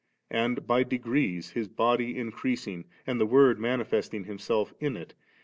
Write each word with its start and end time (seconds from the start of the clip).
And 0.31 0.65
by 0.65 0.81
degrees 0.81 1.51
His 1.51 1.67
body 1.67 2.17
increasing, 2.17 2.85
and 3.05 3.21
the 3.21 3.27
Word 3.27 3.59
manifesting 3.59 4.23
Himself* 4.23 4.73
in 4.79 4.97
it. 4.97 5.13